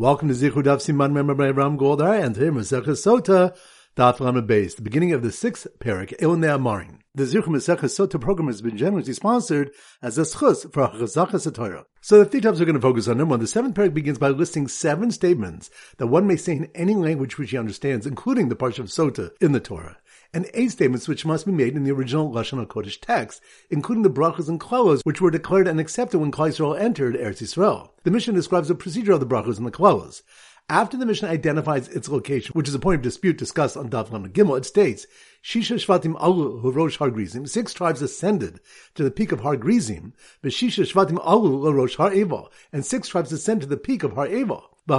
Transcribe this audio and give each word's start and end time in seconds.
Welcome 0.00 0.28
to 0.28 0.34
Zichud 0.34 0.64
Daf 0.64 0.78
Siman 0.78 1.12
Member 1.12 1.34
by 1.34 1.50
Ram 1.50 1.76
Goldar 1.76 2.24
and 2.24 2.34
here 2.34 2.50
Masechah 2.50 2.96
Sota 2.96 3.54
Daf 3.98 4.18
Lamed 4.18 4.48
Beis, 4.48 4.74
the 4.74 4.80
beginning 4.80 5.12
of 5.12 5.22
the 5.22 5.30
sixth 5.30 5.66
parak 5.78 6.18
Ilnei 6.20 6.56
Amarin. 6.58 7.00
The 7.14 7.24
Zichud 7.24 7.48
Masechah 7.48 7.80
Sota 7.80 8.18
program 8.18 8.46
has 8.46 8.62
been 8.62 8.78
generously 8.78 9.12
sponsored 9.12 9.72
as 10.00 10.16
a 10.16 10.22
schus 10.22 10.62
for 10.72 10.88
Chazachas 10.88 11.52
Torah. 11.52 11.84
So 12.00 12.18
the 12.18 12.24
three 12.24 12.40
topics 12.40 12.60
we're 12.60 12.64
going 12.64 12.76
to 12.76 12.80
focus 12.80 13.08
on. 13.08 13.18
Number 13.18 13.32
one, 13.32 13.40
the 13.40 13.46
seventh 13.46 13.74
parak 13.74 13.92
begins 13.92 14.16
by 14.16 14.30
listing 14.30 14.68
seven 14.68 15.10
statements 15.10 15.68
that 15.98 16.06
one 16.06 16.26
may 16.26 16.36
say 16.36 16.52
in 16.52 16.70
any 16.74 16.94
language 16.94 17.36
which 17.36 17.50
he 17.50 17.58
understands, 17.58 18.06
including 18.06 18.48
the 18.48 18.56
parsha 18.56 18.78
of 18.78 18.86
Sota 18.86 19.32
in 19.38 19.52
the 19.52 19.60
Torah 19.60 19.98
and 20.32 20.48
eight 20.54 20.70
statements 20.70 21.08
which 21.08 21.26
must 21.26 21.46
be 21.46 21.52
made 21.52 21.76
in 21.76 21.84
the 21.84 21.92
original 21.92 22.30
Lashon 22.30 22.64
HaKodesh 22.64 23.00
text, 23.00 23.40
including 23.68 24.02
the 24.02 24.10
brachas 24.10 24.48
and 24.48 24.60
klalos 24.60 25.00
which 25.02 25.20
were 25.20 25.30
declared 25.30 25.66
and 25.66 25.80
accepted 25.80 26.18
when 26.18 26.30
Klal 26.30 26.78
entered 26.78 27.16
Eretz 27.16 27.42
Yisrael. 27.42 27.90
The 28.04 28.10
Mishnah 28.10 28.34
describes 28.34 28.68
the 28.68 28.74
procedure 28.74 29.12
of 29.12 29.20
the 29.20 29.26
brachas 29.26 29.58
and 29.58 29.66
the 29.66 29.70
klalos. 29.70 30.22
After 30.70 30.96
the 30.96 31.04
Mishnah 31.04 31.28
identifies 31.28 31.88
its 31.88 32.08
location, 32.08 32.52
which 32.52 32.68
is 32.68 32.74
a 32.76 32.78
point 32.78 32.98
of 32.98 33.02
dispute 33.02 33.36
discussed 33.36 33.76
on 33.76 33.90
Daf 33.90 34.12
Lamed 34.12 34.32
Gimel, 34.32 34.56
it 34.56 34.64
states, 34.64 35.04
Shisha 35.42 35.74
Shvatim 35.74 36.14
Alu 36.20 36.70
Rosh 36.70 36.96
Har 36.98 37.10
Grizim, 37.10 37.44
six 37.48 37.74
tribes 37.74 38.00
ascended 38.02 38.60
to 38.94 39.02
the 39.02 39.10
peak 39.10 39.32
of 39.32 39.40
Har 39.40 39.56
Grizim, 39.56 40.12
Shisha 40.44 40.84
Shvatim 40.84 41.18
Alu 41.26 41.72
Rosh 41.72 41.96
Har 41.96 42.12
Eva, 42.12 42.44
and 42.72 42.86
six 42.86 43.08
tribes 43.08 43.32
ascend 43.32 43.62
to 43.62 43.66
the 43.66 43.76
peak 43.76 44.04
of 44.04 44.12
Har 44.12 44.28
Eva. 44.90 44.98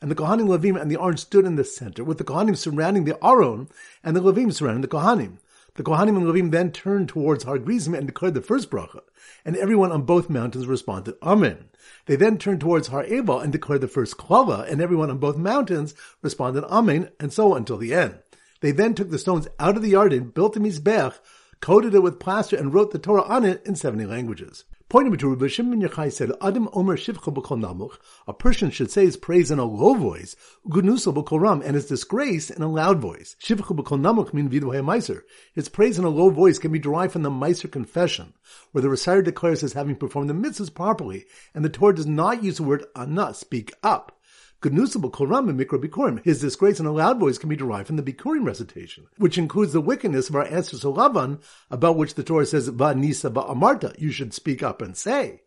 And 0.00 0.10
the 0.10 0.14
Kohanim 0.14 0.48
Levim 0.48 0.80
and 0.80 0.90
the 0.90 1.00
Aron 1.00 1.16
stood 1.16 1.44
in 1.44 1.56
the 1.56 1.64
center, 1.64 2.04
with 2.04 2.18
the 2.18 2.24
Kohanim 2.24 2.56
surrounding 2.56 3.04
the 3.04 3.18
Aron 3.24 3.68
and 4.04 4.16
the 4.16 4.20
Levim 4.20 4.52
surrounding 4.52 4.82
the 4.82 4.88
Kohanim. 4.88 5.38
The 5.74 5.82
Kohanim 5.82 6.16
and 6.16 6.26
Levim 6.26 6.50
then 6.50 6.72
turned 6.72 7.08
towards 7.08 7.44
Har 7.44 7.58
Grizim 7.58 7.94
and 7.94 8.06
declared 8.06 8.34
the 8.34 8.40
first 8.40 8.70
bracha, 8.70 9.00
and 9.44 9.56
everyone 9.56 9.92
on 9.92 10.02
both 10.02 10.28
mountains 10.28 10.66
responded, 10.66 11.14
Amen. 11.22 11.70
They 12.06 12.16
then 12.16 12.38
turned 12.38 12.60
towards 12.60 12.88
Har 12.88 13.04
Eva 13.04 13.38
and 13.38 13.52
declared 13.52 13.80
the 13.80 13.88
first 13.88 14.16
klala, 14.16 14.70
and 14.70 14.80
everyone 14.80 15.10
on 15.10 15.18
both 15.18 15.36
mountains 15.36 15.94
responded, 16.22 16.64
Amen, 16.64 17.10
and 17.18 17.32
so 17.32 17.52
on 17.52 17.58
until 17.58 17.76
the 17.76 17.94
end. 17.94 18.18
They 18.60 18.72
then 18.72 18.94
took 18.94 19.10
the 19.10 19.18
stones 19.18 19.48
out 19.58 19.76
of 19.76 19.82
the 19.82 19.92
Yarden, 19.92 20.34
built 20.34 20.56
a 20.56 20.60
mizbech, 20.60 21.14
coated 21.60 21.94
it 21.94 22.02
with 22.02 22.20
plaster, 22.20 22.56
and 22.56 22.74
wrote 22.74 22.90
the 22.90 22.98
Torah 22.98 23.22
on 23.22 23.44
it 23.44 23.64
in 23.64 23.74
70 23.74 24.06
languages. 24.06 24.64
Point 24.90 25.04
number 25.04 25.16
two, 25.16 25.28
Rabbi 25.28 25.46
Shimon 25.46 25.80
Yochai 25.80 26.12
said, 26.12 26.32
Adam 26.42 26.68
Omer 26.72 26.96
B'kol 26.96 27.60
Namuch, 27.60 27.96
a 28.26 28.34
person 28.34 28.72
should 28.72 28.90
say 28.90 29.04
his 29.04 29.16
praise 29.16 29.52
in 29.52 29.60
a 29.60 29.64
low 29.64 29.94
voice, 29.94 30.34
Gunusal 30.68 31.14
B'kol 31.14 31.40
Ram, 31.40 31.62
and 31.64 31.76
his 31.76 31.86
disgrace 31.86 32.50
in 32.50 32.60
a 32.60 32.68
loud 32.68 32.98
voice. 32.98 33.36
Shivcha 33.40 33.76
B'kol 33.76 34.00
Namuch 34.00 34.32
Meiser. 34.32 35.22
His 35.54 35.68
praise 35.68 35.96
in 35.96 36.04
a 36.04 36.08
low 36.08 36.30
voice 36.30 36.58
can 36.58 36.72
be 36.72 36.80
derived 36.80 37.12
from 37.12 37.22
the 37.22 37.30
Meiser 37.30 37.70
confession, 37.70 38.34
where 38.72 38.82
the 38.82 38.88
reciter 38.88 39.22
declares 39.22 39.62
as 39.62 39.74
having 39.74 39.94
performed 39.94 40.28
the 40.28 40.34
mitzvahs 40.34 40.74
properly, 40.74 41.26
and 41.54 41.64
the 41.64 41.68
Torah 41.68 41.94
does 41.94 42.08
not 42.08 42.42
use 42.42 42.56
the 42.56 42.64
word 42.64 42.84
ana, 42.96 43.32
speak 43.32 43.72
up. 43.84 44.19
Gnusable 44.68 45.10
Koram 45.10 45.48
and 45.48 45.58
Mikra 45.58 45.82
Bikurim. 45.82 46.22
His 46.22 46.42
disgrace 46.42 46.78
in 46.78 46.84
a 46.86 46.92
loud 46.92 47.18
voice 47.18 47.38
can 47.38 47.48
be 47.48 47.56
derived 47.56 47.86
from 47.86 47.96
the 47.96 48.02
Bikurim 48.02 48.44
recitation, 48.44 49.06
which 49.16 49.38
includes 49.38 49.72
the 49.72 49.80
wickedness 49.80 50.28
of 50.28 50.36
our 50.36 50.44
to 50.44 50.52
Lavan, 50.52 51.40
about 51.70 51.96
which 51.96 52.14
the 52.14 52.22
Torah 52.22 52.44
says, 52.44 52.68
Va 52.68 52.94
Nisa 52.94 53.30
Amarta, 53.30 53.98
you 53.98 54.10
should 54.10 54.34
speak 54.34 54.62
up 54.62 54.82
and 54.82 54.96
say. 54.96 55.40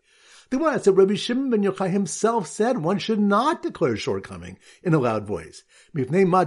The 0.50 0.58
one 0.58 0.80
said 0.82 0.98
Rabbi 0.98 1.16
Shimon 1.16 1.50
ben 1.50 1.64
Yochai 1.64 1.90
himself 1.90 2.48
said 2.48 2.78
one 2.78 3.00
should 3.00 3.20
not 3.20 3.64
declare 3.64 3.98
shortcoming 3.98 4.60
in 4.84 4.94
a 4.94 5.00
loud 5.00 5.26
voice. 5.26 5.64
Why 5.94 6.44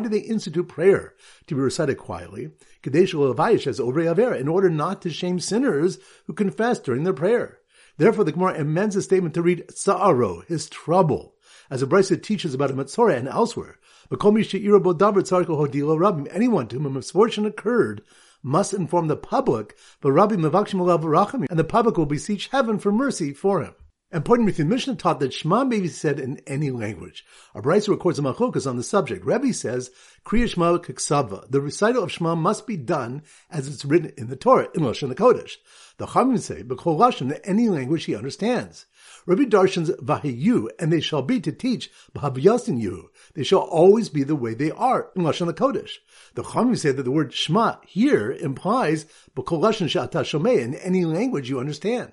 do 0.00 0.08
they 0.08 0.18
institute 0.20 0.68
prayer 0.68 1.14
to 1.46 1.54
be 1.54 1.60
recited 1.60 1.98
quietly? 1.98 2.50
In 2.84 4.48
order 4.48 4.70
not 4.70 5.02
to 5.02 5.10
shame 5.10 5.40
sinners 5.40 5.98
who 6.26 6.32
confess 6.32 6.78
during 6.78 7.04
their 7.04 7.12
prayer. 7.12 7.58
Therefore, 7.96 8.24
the 8.24 8.32
Gemara 8.32 8.60
amends 8.60 8.94
the 8.94 9.02
statement 9.02 9.34
to 9.34 9.42
read 9.42 9.64
Sa'aro, 9.70 10.44
his 10.46 10.68
trouble, 10.68 11.34
as 11.70 11.82
a 11.82 11.86
Brisa 11.86 12.20
teaches 12.20 12.52
about 12.52 12.70
a 12.70 12.74
Matzorah 12.74 13.16
and 13.16 13.28
elsewhere. 13.28 13.78
Anyone 14.10 14.44
to 16.68 16.76
whom 16.76 16.86
a 16.86 16.90
misfortune 16.90 17.46
occurred 17.46 18.02
must 18.42 18.74
inform 18.74 19.08
the 19.08 19.16
public, 19.16 19.76
but 20.00 20.12
Rabbi 20.12 20.34
Mavakshim 20.34 21.46
and 21.48 21.58
the 21.58 21.64
public 21.64 21.96
will 21.96 22.06
beseech 22.06 22.48
heaven 22.48 22.78
for 22.78 22.92
mercy 22.92 23.32
for 23.32 23.62
him. 23.62 23.74
And 24.14 24.24
with 24.28 24.58
the 24.58 24.64
Mishnah 24.64 24.94
taught 24.94 25.18
that 25.18 25.32
Shema 25.32 25.64
may 25.64 25.80
be 25.80 25.88
said 25.88 26.20
in 26.20 26.40
any 26.46 26.70
language. 26.70 27.26
Our 27.52 27.60
Brisa 27.60 27.88
records 27.88 28.16
a 28.16 28.22
machlokas 28.22 28.64
on 28.64 28.76
the 28.76 28.84
subject. 28.84 29.26
Rebbe 29.26 29.52
says, 29.52 29.90
Kriya 30.24 30.48
Shema 30.48 30.78
Kiksava. 30.78 31.50
The 31.50 31.60
recital 31.60 32.04
of 32.04 32.12
Shema 32.12 32.36
must 32.36 32.64
be 32.64 32.76
done 32.76 33.22
as 33.50 33.66
it's 33.66 33.84
written 33.84 34.12
in 34.16 34.28
the 34.28 34.36
Torah, 34.36 34.68
in 34.72 34.82
Lashon 34.82 35.12
Kodesh. 35.14 35.56
The 35.96 36.06
Chamim 36.06 36.38
say, 36.38 36.62
B'kol 36.62 36.96
Lashon, 36.96 37.34
in 37.34 37.40
any 37.42 37.68
language 37.68 38.04
he 38.04 38.14
understands. 38.14 38.86
Rabbi 39.26 39.46
Darshan's 39.46 39.90
Vahiyu, 39.90 40.68
and 40.78 40.92
they 40.92 41.00
shall 41.00 41.22
be 41.22 41.40
to 41.40 41.50
teach 41.50 41.90
B'havyasin 42.14 42.80
Yu. 42.80 43.10
They 43.34 43.42
shall 43.42 43.62
always 43.62 44.10
be 44.10 44.22
the 44.22 44.36
way 44.36 44.54
they 44.54 44.70
are, 44.70 45.10
in 45.16 45.22
Lashon 45.22 45.52
Kodesh. 45.54 45.94
The 46.36 46.44
Chamim 46.44 46.78
say 46.78 46.92
that 46.92 47.02
the 47.02 47.10
word 47.10 47.34
Shema 47.34 47.78
here 47.84 48.30
implies 48.30 49.06
B'kol 49.34 49.60
Lashon 49.60 49.88
She'ata 49.88 50.18
Shomei, 50.18 50.60
in 50.60 50.76
any 50.76 51.04
language 51.04 51.50
you 51.50 51.58
understand. 51.58 52.12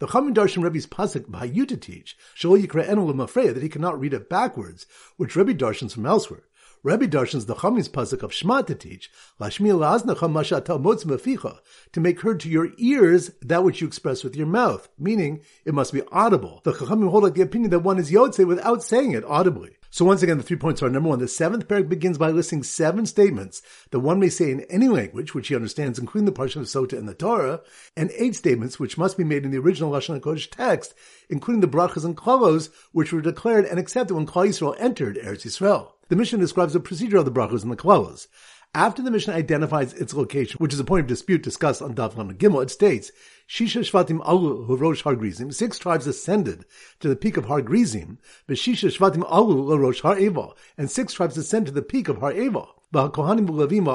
The 0.00 0.06
Chamin 0.06 0.32
Darshan 0.32 0.62
Rebbe's 0.62 0.86
pasuk 0.86 1.30
by 1.30 1.44
you 1.44 1.66
to 1.66 1.76
teach, 1.76 2.16
Shol 2.34 2.58
Yikra 2.58 2.88
Enol 2.88 3.14
that 3.52 3.62
he 3.62 3.68
cannot 3.68 4.00
read 4.00 4.14
it 4.14 4.30
backwards, 4.30 4.86
which 5.18 5.36
Rebbe 5.36 5.52
Darshans 5.52 5.92
from 5.92 6.06
elsewhere. 6.06 6.44
Rebbe 6.82 7.06
Darshans 7.06 7.44
the 7.44 7.54
Chamin's 7.54 7.90
pasuk 7.90 8.22
of 8.22 8.32
Shema 8.32 8.62
to 8.62 8.74
teach, 8.74 9.10
Lashmi 9.38 9.70
Laznecha 9.70 10.26
Mashata 10.26 10.82
Motz 10.82 11.04
Meficha, 11.04 11.58
to 11.92 12.00
make 12.00 12.22
heard 12.22 12.40
to 12.40 12.48
your 12.48 12.70
ears 12.78 13.32
that 13.42 13.62
which 13.62 13.82
you 13.82 13.86
express 13.86 14.24
with 14.24 14.34
your 14.34 14.46
mouth, 14.46 14.88
meaning 14.98 15.42
it 15.66 15.74
must 15.74 15.92
be 15.92 16.00
audible. 16.10 16.62
The 16.64 16.72
Chachamim 16.72 17.10
hold 17.10 17.24
like 17.24 17.34
the 17.34 17.42
opinion 17.42 17.70
that 17.72 17.80
one 17.80 17.98
is 17.98 18.10
Yotze 18.10 18.46
without 18.46 18.82
saying 18.82 19.12
it 19.12 19.24
audibly. 19.26 19.76
So 19.92 20.04
once 20.04 20.22
again, 20.22 20.36
the 20.36 20.44
three 20.44 20.56
points 20.56 20.82
are 20.82 20.88
number 20.88 21.08
one, 21.08 21.18
the 21.18 21.26
seventh 21.26 21.66
parak 21.66 21.88
begins 21.88 22.16
by 22.16 22.30
listing 22.30 22.62
seven 22.62 23.06
statements 23.06 23.60
that 23.90 23.98
one 23.98 24.20
may 24.20 24.28
say 24.28 24.52
in 24.52 24.60
any 24.70 24.86
language, 24.86 25.34
which 25.34 25.48
he 25.48 25.56
understands, 25.56 25.98
including 25.98 26.26
the 26.26 26.32
Parsha 26.32 26.56
of 26.56 26.66
Sota 26.66 26.96
and 26.96 27.08
the 27.08 27.14
Torah, 27.14 27.60
and 27.96 28.12
eight 28.16 28.36
statements 28.36 28.78
which 28.78 28.96
must 28.96 29.18
be 29.18 29.24
made 29.24 29.44
in 29.44 29.50
the 29.50 29.58
original 29.58 29.90
Lashon 29.90 30.20
HaKodesh 30.20 30.50
text, 30.50 30.94
including 31.28 31.60
the 31.60 31.66
brachas 31.66 32.04
and 32.04 32.16
klalos, 32.16 32.70
which 32.92 33.12
were 33.12 33.20
declared 33.20 33.64
and 33.64 33.80
accepted 33.80 34.14
when 34.14 34.26
Klal 34.26 34.46
Yisrael 34.46 34.76
entered 34.78 35.16
Eretz 35.16 35.44
Yisrael. 35.44 35.90
The 36.08 36.16
Mishnah 36.16 36.38
describes 36.38 36.72
the 36.72 36.80
procedure 36.80 37.16
of 37.16 37.24
the 37.24 37.32
brachas 37.32 37.64
and 37.64 37.72
the 37.72 37.76
klalos. 37.76 38.28
After 38.74 39.02
the 39.02 39.10
Mishnah 39.10 39.34
identifies 39.34 39.94
its 39.94 40.14
location, 40.14 40.58
which 40.58 40.72
is 40.72 40.78
a 40.78 40.84
point 40.84 41.00
of 41.00 41.08
dispute 41.08 41.42
discussed 41.42 41.82
on 41.82 41.92
Daf 41.92 42.16
Lamed 42.16 42.38
Gimel, 42.38 42.62
it 42.62 42.70
states, 42.70 43.10
Shisha 43.48 43.80
Shvatim 43.80 44.20
Alu 44.24 44.76
Rosh 44.76 45.02
Har 45.02 45.16
Grizim, 45.16 45.50
six 45.50 45.76
tribes 45.76 46.06
ascended 46.06 46.64
to 47.00 47.08
the 47.08 47.16
peak 47.16 47.36
of 47.36 47.46
Har 47.46 47.62
Grizim, 47.62 48.18
Shisha 48.48 48.96
Shvatim 48.96 49.28
Alu 49.28 49.76
Rosh 49.76 50.02
Har 50.02 50.16
Eva, 50.16 50.50
and 50.78 50.88
six 50.88 51.14
tribes 51.14 51.36
ascend 51.36 51.66
to 51.66 51.72
the 51.72 51.82
peak 51.82 52.08
of 52.08 52.18
Har 52.18 52.32
Eva. 52.32 52.66
And 52.92 53.10
the 53.10 53.10
Kohanim 53.10 53.48
Levim 53.48 53.86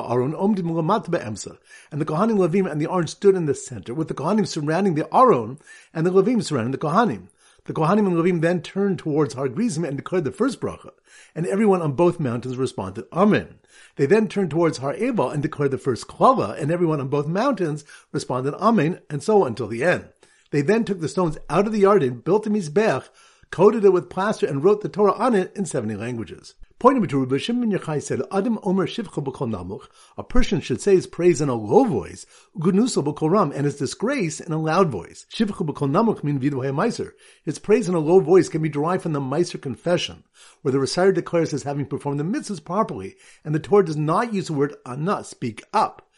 and 2.70 2.82
the 2.82 2.92
Aron 2.92 3.08
stood 3.08 3.36
in 3.36 3.46
the 3.46 3.56
center, 3.56 3.94
with 3.94 4.10
the 4.10 4.14
Kohanim 4.14 4.46
surrounding 4.46 4.96
the 4.96 5.08
Aron 5.16 5.58
and 5.94 6.06
the 6.06 6.12
Levim 6.12 6.44
surrounding 6.44 6.72
the 6.74 6.78
Kohanim. 6.78 7.30
The 7.66 7.74
Kohanim 7.74 8.06
and 8.06 8.16
Levim 8.16 8.42
then 8.42 8.62
turned 8.62 9.00
towards 9.00 9.34
Har 9.34 9.50
Grizim 9.50 9.84
and 9.84 9.98
declared 9.98 10.24
the 10.24 10.32
first 10.32 10.62
bracha, 10.62 10.92
and 11.34 11.48
everyone 11.48 11.82
on 11.82 11.94
both 11.94 12.20
mountains 12.20 12.58
responded, 12.58 13.06
Amen. 13.12 13.56
They 13.96 14.06
then 14.06 14.28
turned 14.28 14.52
towards 14.52 14.78
Har 14.78 14.94
Eva 14.94 15.30
and 15.30 15.42
declared 15.42 15.72
the 15.72 15.80
first 15.80 16.08
klala, 16.08 16.62
and 16.62 16.72
everyone 16.72 17.02
on 17.02 17.08
both 17.08 17.26
mountains 17.26 17.84
responded, 18.12 18.54
Amen, 18.56 19.00
and 19.10 19.24
so 19.24 19.46
until 19.46 19.68
the 19.68 19.84
end. 19.84 20.10
They 20.52 20.62
then 20.62 20.86
took 20.86 21.02
the 21.02 21.10
stones 21.10 21.40
out 21.50 21.66
of 21.66 21.74
the 21.74 21.82
Yarden, 21.82 22.24
built 22.24 22.46
a 22.46 22.52
mizbech, 22.52 23.10
coated 23.50 23.84
it 23.84 23.94
with 23.94 24.12
plaster, 24.12 24.46
and 24.46 24.64
wrote 24.64 24.82
the 24.82 24.90
Torah 24.90 25.14
on 25.14 25.34
it 25.34 25.52
in 25.56 25.66
70 25.66 25.96
languages. 25.96 26.54
Pointing 26.78 27.08
to 27.08 27.20
Rabbi 27.20 27.38
Shimon 27.38 27.72
Yochai 27.72 28.04
said, 28.04 28.22
Adam 28.34 28.60
Omer 28.64 28.86
Shivcha 28.86 29.24
B'kol 29.24 29.50
Namuch, 29.50 29.88
a 30.18 30.24
person 30.26 30.60
should 30.60 30.82
say 30.82 30.94
his 30.94 31.08
praise 31.08 31.40
in 31.40 31.48
a 31.48 31.56
low 31.56 31.86
voice, 31.86 32.26
Gunusal 32.60 33.02
B'kol 33.02 33.32
Ram, 33.32 33.54
and 33.54 33.64
his 33.64 33.78
disgrace 33.78 34.42
in 34.42 34.52
a 34.52 34.62
loud 34.62 34.90
voice. 34.90 35.26
Shivcha 35.34 35.66
B'kol 35.66 35.90
Namuch 35.90 36.22
mean 36.22 36.38
Vidu 36.38 36.56
Meiser. 36.74 37.14
His 37.46 37.60
praise 37.60 37.88
in 37.88 37.96
a 37.96 38.00
low 38.00 38.20
voice 38.20 38.50
can 38.50 38.62
be 38.62 38.68
derived 38.68 39.04
from 39.04 39.14
the 39.14 39.22
Meiser 39.22 39.60
confession, 39.60 40.26
where 40.64 40.74
the 40.74 40.80
reciter 40.80 41.14
declares 41.14 41.54
as 41.54 41.64
having 41.64 41.86
performed 41.86 42.20
the 42.20 42.26
mitzvahs 42.26 42.62
properly, 42.62 43.16
and 43.46 43.56
the 43.56 43.60
Torah 43.60 43.86
does 43.86 43.96
not 43.96 44.34
use 44.34 44.48
the 44.48 44.54
word 44.54 44.76
ana, 44.86 45.24
speak 45.24 45.64
up. 45.72 46.10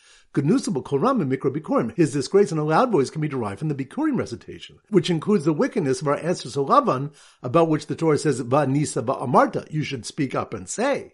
Gnusable 0.42 0.84
Koram 0.84 1.22
and 1.22 1.32
Mikra 1.32 1.52
Bikurim. 1.56 1.96
His 1.96 2.14
disgrace 2.14 2.52
in 2.52 2.58
a 2.58 2.64
loud 2.64 2.92
voice 2.92 3.10
can 3.10 3.22
be 3.22 3.28
derived 3.28 3.60
from 3.60 3.70
the 3.70 3.76
Bikurim 3.76 4.18
recitation, 4.18 4.80
which 4.90 5.10
includes 5.10 5.46
the 5.46 5.54
wickedness 5.54 6.02
of 6.02 6.08
our 6.08 6.18
Lavan, 6.18 7.14
about 7.44 7.70
which 7.70 7.88
the 7.88 7.96
Torah 7.96 8.18
says, 8.18 8.40
Va 8.40 8.68
Nisa 8.68 9.02
Amarta, 9.02 9.72
you 9.72 9.84
should 9.84 10.06
speak 10.06 10.36
up 10.36 10.54
and 10.54 10.68
say. 10.70 11.14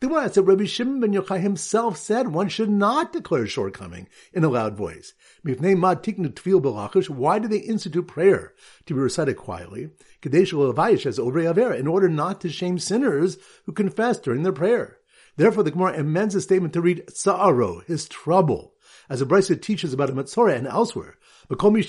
The 0.00 0.08
one 0.08 0.32
said 0.32 0.46
Rabbi 0.46 0.64
Shimon 0.64 1.00
ben 1.00 1.12
Yochai 1.12 1.40
himself 1.40 1.96
said 1.96 2.28
one 2.28 2.48
should 2.48 2.70
not 2.70 3.12
declare 3.12 3.48
shortcoming 3.48 4.06
in 4.32 4.44
a 4.44 4.48
loud 4.48 4.76
voice. 4.76 5.12
Why 5.42 5.54
do 7.38 7.48
they 7.48 7.58
institute 7.58 8.06
prayer 8.06 8.54
to 8.86 8.94
be 8.94 9.00
recited 9.00 9.36
quietly? 9.36 9.90
In 10.24 11.86
order 11.88 12.08
not 12.08 12.40
to 12.42 12.48
shame 12.48 12.78
sinners 12.78 13.38
who 13.66 13.72
confess 13.72 14.18
during 14.20 14.44
their 14.44 14.52
prayer. 14.52 14.98
Therefore, 15.38 15.62
the 15.62 15.70
Gemara 15.70 16.00
amends 16.00 16.34
the 16.34 16.40
statement 16.40 16.72
to 16.72 16.80
read 16.80 17.04
Sa'aro, 17.14 17.84
his 17.86 18.08
trouble, 18.08 18.74
as 19.08 19.22
a 19.22 19.26
Brisa 19.26 19.54
teaches 19.62 19.92
about 19.92 20.10
a 20.10 20.12
Matzorah 20.12 20.56
and 20.56 20.66
elsewhere. 20.66 21.16
Anyone 21.48 21.84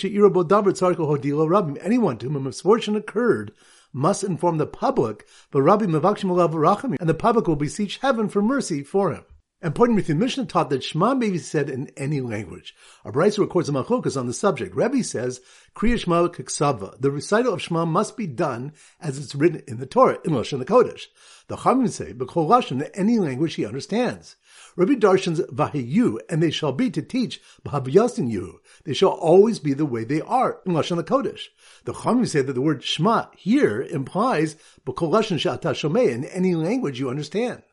to 2.20 2.28
whom 2.28 2.36
a 2.36 2.40
misfortune 2.40 2.96
occurred 2.96 3.52
must 3.92 4.24
inform 4.24 4.60
the 4.60 4.68
public, 4.68 5.26
but 5.50 5.64
Rabbi 5.64 5.88
Mavakshim 5.88 6.96
and 7.00 7.10
the 7.10 7.14
public 7.16 7.48
will 7.48 7.56
beseech 7.56 7.98
heaven 7.98 8.30
for 8.30 8.44
mercy 8.44 8.84
for 8.84 9.12
him. 9.12 9.26
And 9.62 9.76
pointing 9.76 9.98
with 9.98 10.08
the 10.08 10.16
Mishnah 10.16 10.46
taught 10.46 10.70
that 10.70 10.86
Shema 10.86 11.16
may 11.16 11.32
be 11.32 11.38
said 11.38 11.70
in 11.70 11.92
any 11.98 12.22
language. 12.22 12.74
Our 13.04 13.12
Brisa 13.12 13.40
records 13.40 13.68
a 13.68 13.74
machlokas 13.74 14.18
on 14.18 14.26
the 14.26 14.34
subject. 14.34 14.74
Rebbe 14.74 15.04
says, 15.04 15.42
Kriya 15.76 16.00
Shema 16.00 16.30
Kiksava. 16.30 16.98
The 17.02 17.12
recital 17.12 17.56
of 17.56 17.62
Shema 17.62 17.84
must 17.84 18.16
be 18.16 18.26
done 18.26 18.72
as 19.02 19.18
it's 19.18 19.36
written 19.36 19.62
in 19.68 19.80
the 19.80 19.86
Torah, 19.86 20.20
in 20.24 20.32
Lashon 20.32 20.64
Kodesh. 20.64 21.08
The 21.50 21.58
Chamim 21.58 21.90
say, 21.90 22.14
B'chol 22.14 22.48
Lashon, 22.48 22.82
in 22.82 22.92
any 22.94 23.20
language 23.20 23.56
he 23.56 23.66
understands. 23.66 24.38
Rabbi 24.78 24.94
Darshan's 24.94 25.42
Vahiyu, 25.42 26.20
and 26.30 26.42
they 26.42 26.52
shall 26.52 26.72
be 26.72 26.90
to 26.92 27.02
teach 27.02 27.42
B'habiyasin 27.66 28.32
Yu. 28.32 28.62
They 28.86 28.94
shall 28.94 29.10
always 29.10 29.60
be 29.60 29.74
the 29.74 29.86
way 29.86 30.06
they 30.06 30.22
are, 30.22 30.62
in 30.66 30.72
Lashon 30.72 31.04
Kodesh. 31.04 31.48
The 31.84 31.92
Chamim 31.92 32.26
say 32.30 32.44
that 32.44 32.54
the 32.54 32.62
word 32.62 32.82
Shema 32.82 33.26
here 33.36 33.82
implies 33.82 34.56
B'chol 34.86 35.12
Lashon 35.12 35.38
Sha'ata 35.38 35.74
Shomei, 35.74 36.12
in 36.12 36.24
any 36.24 36.56
language 36.56 36.98
you 36.98 37.10
understand. 37.10 37.64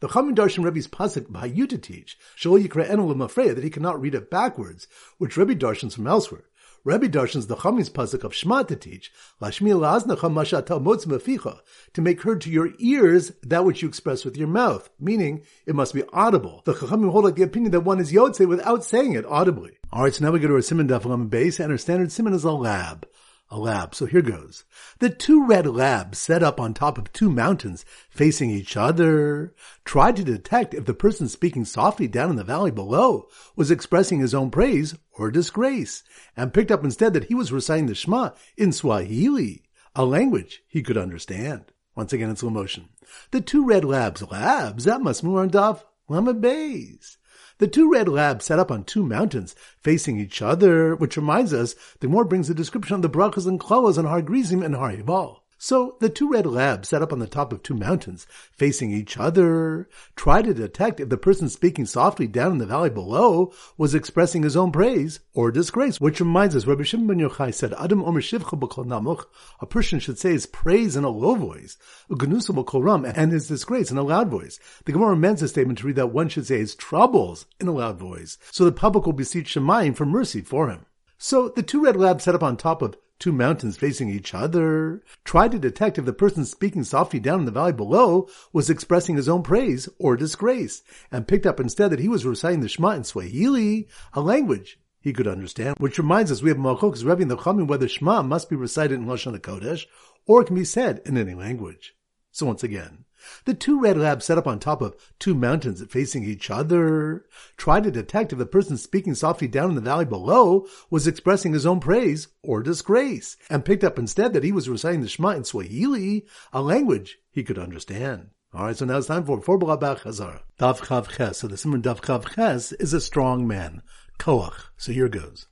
The 0.00 0.08
Chamin 0.08 0.34
Darshan 0.34 0.62
Rebbe's 0.62 0.88
pasuk 0.88 1.32
by 1.32 1.46
you 1.46 1.66
to 1.66 1.78
teach, 1.78 2.18
Shal 2.34 2.52
Yikra 2.52 2.86
Enel 2.86 3.54
that 3.54 3.64
he 3.64 3.70
cannot 3.70 3.98
read 3.98 4.14
it 4.14 4.30
backwards, 4.30 4.88
which 5.16 5.38
Rebbe 5.38 5.54
Darshans 5.54 5.94
from 5.94 6.06
elsewhere. 6.06 6.44
Rebbe 6.84 7.08
Darshans 7.08 7.48
the 7.48 7.56
Chamin's 7.56 7.88
pasuk 7.88 8.22
of 8.22 8.34
Shema 8.34 8.64
to 8.64 8.76
teach, 8.76 9.10
Lashmi 9.40 9.72
Laznecha 9.72 10.30
Mashatal 10.30 10.82
Motz 10.82 11.06
Meficha, 11.06 11.60
to 11.94 12.02
make 12.02 12.20
heard 12.20 12.42
to 12.42 12.50
your 12.50 12.74
ears 12.78 13.32
that 13.42 13.64
which 13.64 13.80
you 13.80 13.88
express 13.88 14.24
with 14.24 14.36
your 14.36 14.48
mouth, 14.48 14.90
meaning 15.00 15.42
it 15.64 15.74
must 15.74 15.94
be 15.94 16.04
audible. 16.12 16.60
The 16.66 16.74
Chachamim 16.74 17.10
hold 17.10 17.24
like 17.24 17.36
the 17.36 17.42
opinion 17.42 17.72
that 17.72 17.80
one 17.80 17.98
is 17.98 18.12
Yotze 18.12 18.46
without 18.46 18.84
saying 18.84 19.14
it 19.14 19.24
audibly. 19.24 19.78
Alright, 19.90 20.14
so 20.14 20.26
now 20.26 20.30
we 20.30 20.40
go 20.40 20.48
to 20.48 20.54
our 20.54 20.62
Simon 20.62 20.88
Daf 20.88 21.30
base, 21.30 21.58
and 21.58 21.72
our 21.72 21.78
standard 21.78 22.12
Simon 22.12 22.34
is 22.34 22.44
a 22.44 22.52
lab 22.52 23.06
a 23.50 23.58
lab. 23.58 23.94
So 23.94 24.06
here 24.06 24.22
goes. 24.22 24.64
The 24.98 25.10
two 25.10 25.46
red 25.46 25.66
labs 25.66 26.18
set 26.18 26.42
up 26.42 26.58
on 26.58 26.74
top 26.74 26.98
of 26.98 27.12
two 27.12 27.30
mountains 27.30 27.84
facing 28.10 28.50
each 28.50 28.76
other 28.76 29.54
tried 29.84 30.16
to 30.16 30.24
detect 30.24 30.74
if 30.74 30.84
the 30.84 30.94
person 30.94 31.28
speaking 31.28 31.64
softly 31.64 32.08
down 32.08 32.30
in 32.30 32.36
the 32.36 32.44
valley 32.44 32.70
below 32.70 33.28
was 33.54 33.70
expressing 33.70 34.18
his 34.18 34.34
own 34.34 34.50
praise 34.50 34.96
or 35.12 35.30
disgrace 35.30 36.02
and 36.36 36.52
picked 36.52 36.70
up 36.70 36.84
instead 36.84 37.14
that 37.14 37.24
he 37.24 37.34
was 37.34 37.52
reciting 37.52 37.86
the 37.86 37.94
Shema 37.94 38.30
in 38.56 38.72
Swahili, 38.72 39.62
a 39.94 40.04
language 40.04 40.62
he 40.66 40.82
could 40.82 40.96
understand. 40.96 41.72
Once 41.94 42.12
again 42.12 42.28
in 42.28 42.36
slow 42.36 42.50
motion. 42.50 42.88
The 43.30 43.40
two 43.40 43.64
red 43.64 43.84
labs, 43.84 44.22
labs, 44.22 44.84
that 44.84 45.00
must 45.00 45.24
move 45.24 45.38
on 45.38 45.50
Daf 45.50 45.82
Lama 46.08 46.34
Bays. 46.34 47.16
The 47.58 47.66
two 47.66 47.90
red 47.90 48.06
labs 48.06 48.44
set 48.44 48.58
up 48.58 48.70
on 48.70 48.84
two 48.84 49.02
mountains 49.02 49.54
facing 49.78 50.20
each 50.20 50.42
other, 50.42 50.94
which 50.94 51.16
reminds 51.16 51.54
us 51.54 51.74
the 52.00 52.08
more 52.08 52.26
brings 52.26 52.50
a 52.50 52.54
description 52.54 52.96
of 52.96 53.02
the 53.02 53.08
brachas 53.08 53.46
and 53.46 53.58
klalas 53.58 53.96
on 53.96 54.04
Har 54.04 54.20
Grizim 54.20 54.62
and 54.62 54.76
Har 54.76 54.92
Yibal. 54.92 55.38
So 55.58 55.96
the 56.00 56.10
two 56.10 56.30
red 56.30 56.44
labs 56.44 56.90
set 56.90 57.00
up 57.00 57.12
on 57.12 57.18
the 57.18 57.26
top 57.26 57.50
of 57.50 57.62
two 57.62 57.74
mountains, 57.74 58.26
facing 58.52 58.92
each 58.92 59.16
other, 59.16 59.88
try 60.14 60.42
to 60.42 60.52
detect 60.52 61.00
if 61.00 61.08
the 61.08 61.16
person 61.16 61.48
speaking 61.48 61.86
softly 61.86 62.26
down 62.26 62.52
in 62.52 62.58
the 62.58 62.66
valley 62.66 62.90
below 62.90 63.52
was 63.78 63.94
expressing 63.94 64.42
his 64.42 64.56
own 64.56 64.70
praise 64.70 65.20
or 65.32 65.50
disgrace. 65.50 65.98
Which 65.98 66.20
reminds 66.20 66.54
us, 66.54 66.66
Rabbi 66.66 66.82
Shimon 66.82 67.06
ben 67.06 67.18
Yochai 67.18 67.54
said, 67.54 67.72
"Adam 67.78 68.02
omer 68.04 68.20
namuch." 68.20 69.24
A 69.60 69.66
person 69.66 69.98
should 69.98 70.18
say 70.18 70.32
his 70.32 70.44
praise 70.44 70.94
in 70.94 71.04
a 71.04 71.08
low 71.08 71.34
voice, 71.34 71.78
b'kol 72.10 73.12
and 73.16 73.32
his 73.32 73.48
disgrace 73.48 73.90
in 73.90 73.96
a 73.96 74.02
loud 74.02 74.28
voice. 74.28 74.60
The 74.84 74.92
Gemara 74.92 75.14
amends 75.14 75.40
the 75.40 75.48
statement 75.48 75.78
to 75.78 75.86
read 75.86 75.96
that 75.96 76.12
one 76.12 76.28
should 76.28 76.46
say 76.46 76.58
his 76.58 76.74
troubles 76.74 77.46
in 77.58 77.66
a 77.66 77.72
loud 77.72 77.98
voice, 77.98 78.36
so 78.50 78.64
the 78.64 78.72
public 78.72 79.06
will 79.06 79.14
beseech 79.14 79.54
Shemayim 79.54 79.96
for 79.96 80.04
mercy 80.04 80.42
for 80.42 80.68
him. 80.68 80.84
So 81.18 81.48
the 81.48 81.62
two 81.62 81.82
red 81.84 81.96
labs 81.96 82.24
set 82.24 82.34
up 82.34 82.42
on 82.42 82.58
top 82.58 82.82
of 82.82 82.94
two 83.18 83.32
mountains 83.32 83.76
facing 83.76 84.10
each 84.10 84.34
other, 84.34 85.02
tried 85.24 85.52
to 85.52 85.58
detect 85.58 85.98
if 85.98 86.04
the 86.04 86.12
person 86.12 86.44
speaking 86.44 86.84
softly 86.84 87.20
down 87.20 87.40
in 87.40 87.44
the 87.44 87.52
valley 87.52 87.72
below 87.72 88.28
was 88.52 88.68
expressing 88.70 89.16
his 89.16 89.28
own 89.28 89.42
praise 89.42 89.88
or 89.98 90.16
disgrace, 90.16 90.82
and 91.10 91.28
picked 91.28 91.46
up 91.46 91.58
instead 91.60 91.90
that 91.90 92.00
he 92.00 92.08
was 92.08 92.26
reciting 92.26 92.60
the 92.60 92.68
Shema 92.68 92.90
in 92.90 93.04
Swahili, 93.04 93.88
a 94.12 94.20
language 94.20 94.78
he 95.00 95.12
could 95.12 95.28
understand. 95.28 95.76
Which 95.78 95.98
reminds 95.98 96.30
us 96.30 96.42
we 96.42 96.50
have 96.50 96.58
Malchok's 96.58 97.04
Rebbe 97.04 97.22
in 97.22 97.28
the 97.28 97.36
Chamim 97.36 97.68
whether 97.68 97.88
Shema 97.88 98.22
must 98.22 98.50
be 98.50 98.56
recited 98.56 98.98
in 98.98 99.06
Lashon 99.06 99.38
Kodesh 99.38 99.86
or 100.26 100.42
it 100.42 100.46
can 100.46 100.56
be 100.56 100.64
said 100.64 101.00
in 101.06 101.16
any 101.16 101.34
language. 101.34 101.94
So 102.32 102.44
once 102.44 102.62
again, 102.62 103.05
the 103.44 103.54
two 103.54 103.80
red 103.80 103.96
labs 103.96 104.24
set 104.24 104.38
up 104.38 104.46
on 104.46 104.58
top 104.58 104.82
of 104.82 104.96
two 105.18 105.34
mountains 105.34 105.82
facing 105.88 106.24
each 106.24 106.50
other 106.50 107.24
tried 107.56 107.84
to 107.84 107.90
detect 107.90 108.32
if 108.32 108.38
the 108.38 108.46
person 108.46 108.76
speaking 108.76 109.14
softly 109.14 109.48
down 109.48 109.70
in 109.70 109.74
the 109.74 109.80
valley 109.80 110.04
below 110.04 110.66
was 110.90 111.06
expressing 111.06 111.52
his 111.52 111.66
own 111.66 111.80
praise 111.80 112.28
or 112.42 112.62
disgrace, 112.62 113.36
and 113.50 113.64
picked 113.64 113.84
up 113.84 113.98
instead 113.98 114.32
that 114.32 114.44
he 114.44 114.52
was 114.52 114.68
reciting 114.68 115.00
the 115.00 115.08
Shema 115.08 115.30
in 115.30 115.44
Swahili, 115.44 116.26
a 116.52 116.62
language 116.62 117.18
he 117.30 117.42
could 117.42 117.58
understand. 117.58 118.30
Alright, 118.54 118.78
so 118.78 118.86
now 118.86 118.96
it's 118.96 119.06
time 119.06 119.24
for 119.24 119.40
four 119.40 119.58
Bach 119.58 120.02
Hazara. 120.02 120.40
Dav 120.58 120.80
Chav 120.80 121.08
Ches. 121.08 121.38
So 121.38 121.48
the 121.48 121.58
Simon 121.58 121.82
Dav 121.82 122.00
Chav 122.00 122.34
Ches 122.34 122.72
is 122.72 122.94
a 122.94 123.00
strong 123.00 123.46
man. 123.46 123.82
Koach. 124.18 124.68
So 124.78 124.92
here 124.92 125.08
goes. 125.08 125.46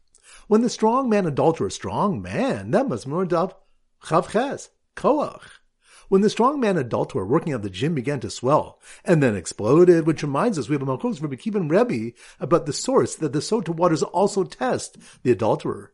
When 0.47 0.63
the 0.63 0.71
strong 0.71 1.11
man 1.11 1.27
adulterer, 1.27 1.71
strong 1.71 2.23
man, 2.23 2.71
that 2.71 2.89
must 2.89 3.07
be 3.07 3.27
Dav 3.27 3.55
Chav 4.03 4.31
Ches. 4.31 4.71
Koach 4.97 5.43
when 6.09 6.21
the 6.21 6.29
strongman 6.29 6.79
adulterer 6.79 7.27
working 7.27 7.53
at 7.53 7.63
the 7.63 7.71
gym 7.71 7.95
began 7.95 8.21
to 8.21 8.31
swell 8.31 8.81
and 9.05 9.23
then 9.23 9.37
exploded, 9.37 10.07
which 10.07 10.23
reminds 10.23 10.59
us 10.59 10.69
we 10.69 10.75
have 10.75 10.83
a 10.83 10.87
Malchus 10.87 11.19
from 11.19 11.31
Akivan 11.31 11.71
Rebbe 11.71 12.17
about 12.41 12.67
the 12.67 12.73
source 12.73 13.15
that 13.17 13.33
the 13.33 13.41
sota 13.41 13.71
waters 13.71 14.03
also 14.03 14.45
test 14.45 14.99
the 15.23 15.31
adulterer. 15.31 15.93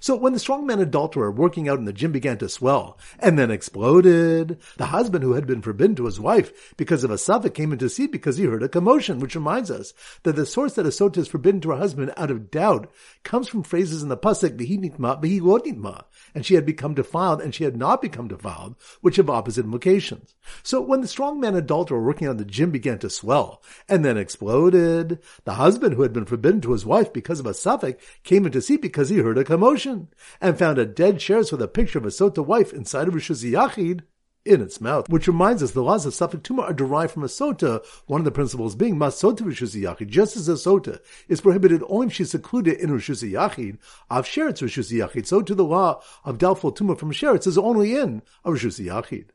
So 0.00 0.16
when 0.16 0.32
the 0.32 0.38
strongman 0.38 0.80
adulterer 0.80 1.30
working 1.30 1.68
out 1.68 1.78
in 1.78 1.84
the 1.84 1.92
gym 1.92 2.12
began 2.12 2.38
to 2.38 2.48
swell 2.48 2.98
and 3.18 3.38
then 3.38 3.50
exploded, 3.50 4.58
the 4.76 4.86
husband 4.86 5.22
who 5.22 5.34
had 5.34 5.46
been 5.46 5.62
forbidden 5.62 5.96
to 5.96 6.06
his 6.06 6.20
wife 6.20 6.74
because 6.76 7.04
of 7.04 7.10
a 7.10 7.14
safek 7.14 7.54
came 7.54 7.72
in 7.72 7.78
to 7.78 7.88
see 7.88 8.06
because 8.06 8.36
he 8.36 8.44
heard 8.44 8.62
a 8.62 8.68
commotion, 8.68 9.20
which 9.20 9.34
reminds 9.34 9.70
us 9.70 9.94
that 10.24 10.36
the 10.36 10.46
source 10.46 10.74
that 10.74 10.86
a 10.86 10.90
sota 10.90 11.18
is 11.18 11.28
forbidden 11.28 11.60
to 11.60 11.70
her 11.70 11.76
husband 11.76 12.12
out 12.16 12.30
of 12.30 12.50
doubt 12.50 12.90
comes 13.22 13.48
from 13.48 13.62
phrases 13.62 14.02
in 14.02 14.08
the 14.08 14.16
pasuk 14.16 14.56
"Behi 14.56 14.78
nitma, 14.78 15.22
behi 15.22 15.40
lo 15.40 15.58
nitma," 15.58 16.04
and 16.36 16.44
she 16.44 16.54
had 16.54 16.66
become 16.66 16.92
defiled 16.92 17.40
and 17.40 17.54
she 17.54 17.64
had 17.64 17.78
not 17.78 18.02
become 18.02 18.28
defiled, 18.28 18.76
which 19.00 19.16
have 19.16 19.30
opposite 19.30 19.64
implications. 19.64 20.34
So 20.62 20.82
when 20.82 21.00
the 21.00 21.06
strongman 21.06 21.56
adulterer 21.56 22.02
working 22.02 22.28
on 22.28 22.36
the 22.36 22.44
gym 22.44 22.70
began 22.70 22.98
to 22.98 23.08
swell 23.08 23.62
and 23.88 24.04
then 24.04 24.18
exploded, 24.18 25.18
the 25.46 25.54
husband 25.54 25.94
who 25.94 26.02
had 26.02 26.12
been 26.12 26.26
forbidden 26.26 26.60
to 26.60 26.72
his 26.72 26.84
wife 26.84 27.10
because 27.10 27.40
of 27.40 27.46
a 27.46 27.52
safek 27.52 27.98
came 28.22 28.44
in 28.44 28.52
to 28.52 28.60
see 28.60 28.76
because 28.76 29.08
he 29.08 29.16
heard 29.16 29.38
a 29.38 29.44
commotion 29.44 30.08
and 30.38 30.58
found 30.58 30.76
a 30.76 30.84
dead 30.84 31.16
sheretz 31.16 31.50
with 31.50 31.62
a 31.62 31.68
picture 31.68 31.98
of 31.98 32.04
a 32.04 32.08
sota 32.08 32.44
wife 32.44 32.70
inside 32.70 33.08
of 33.08 33.14
a 33.14 33.16
Yachid 33.16 34.02
in 34.46 34.62
its 34.62 34.80
mouth. 34.80 35.08
Which 35.08 35.26
reminds 35.26 35.62
us 35.62 35.72
the 35.72 35.82
laws 35.82 36.06
of 36.06 36.12
Safek 36.12 36.42
Tuma 36.42 36.62
are 36.62 36.72
derived 36.72 37.12
from 37.12 37.24
a 37.24 37.26
sota, 37.26 37.84
one 38.06 38.20
of 38.20 38.24
the 38.24 38.30
principles 38.30 38.74
being 38.74 38.96
Masota 38.96 39.40
Rishus 39.40 39.80
Yachid, 39.80 40.08
just 40.08 40.36
as 40.36 40.48
a 40.48 40.52
sota 40.52 41.00
is 41.28 41.40
prohibited 41.40 41.82
only 41.88 42.06
if 42.06 42.12
she's 42.12 42.30
secluded 42.30 42.78
in 42.78 42.90
Rishus 42.90 43.28
Yachid, 43.28 43.78
of 44.10 44.26
Sheretz 44.26 44.62
Rishus 44.62 44.92
Yachid, 44.92 45.26
so 45.26 45.42
to 45.42 45.54
the 45.54 45.64
law 45.64 46.00
of 46.24 46.38
doubtful 46.38 46.72
Tuma 46.72 46.98
from 46.98 47.12
Sheretz 47.12 47.46
is 47.46 47.58
only 47.58 47.96
in 47.96 48.22
a 48.44 48.50
Rishus 48.50 48.84
Yachid. 48.84 49.26